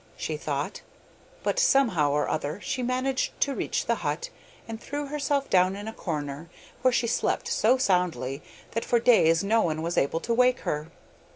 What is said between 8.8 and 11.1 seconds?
for days no one was able to wake her.